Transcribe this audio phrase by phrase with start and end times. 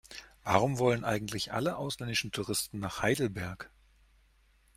[0.43, 3.69] Warum wollen eigentlich alle ausländischen Touristen nach Heidelberg?